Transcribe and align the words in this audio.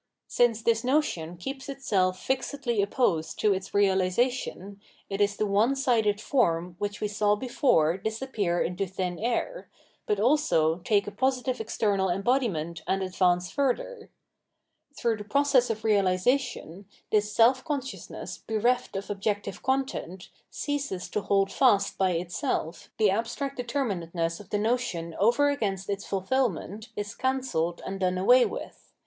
Since 0.25 0.63
this 0.63 0.83
notion 0.83 1.37
keeps 1.37 1.69
itself 1.69 2.19
fixedly 2.19 2.81
opposed 2.81 3.37
to 3.41 3.53
its 3.53 3.69
reahsation, 3.69 4.77
it 5.11 5.21
is 5.21 5.37
the 5.37 5.45
one 5.45 5.75
sided 5.75 6.19
form 6.19 6.75
which 6.79 7.01
we 7.01 7.07
saw 7.07 7.35
before 7.35 7.97
disappear 7.97 8.59
into 8.59 8.87
thin 8.87 9.19
air, 9.19 9.69
but 10.07 10.19
also 10.19 10.77
take 10.77 11.05
a 11.05 11.11
positive 11.11 11.61
ex 11.61 11.77
ternal 11.77 12.11
embodiment 12.11 12.81
and 12.87 13.03
advance 13.03 13.51
further. 13.51 14.09
Through 14.97 15.17
the 15.17 15.23
process 15.23 15.69
of 15.69 15.83
realisation, 15.83 16.87
this 17.11 17.31
self 17.31 17.63
consciousness 17.63 18.39
bereft 18.39 18.95
of 18.95 19.11
objective 19.11 19.61
content 19.61 20.29
ceases 20.49 21.09
to 21.09 21.21
hold 21.21 21.51
fast 21.51 21.99
by 21.99 22.13
itself, 22.13 22.89
the 22.97 23.11
abstract 23.11 23.59
determinateness 23.59 24.39
of 24.39 24.49
the 24.49 24.57
notion 24.57 25.13
over 25.19 25.51
against 25.51 25.91
its 25.91 26.07
fulfilment 26.07 26.89
is 26.95 27.13
cancelled 27.13 27.83
and 27.85 27.99
done 27.99 28.17
away 28.17 28.47
with. 28.47 28.89